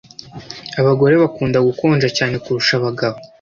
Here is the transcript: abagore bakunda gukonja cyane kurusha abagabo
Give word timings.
abagore 0.81 1.13
bakunda 1.23 1.57
gukonja 1.67 2.07
cyane 2.17 2.35
kurusha 2.43 2.73
abagabo 2.79 3.17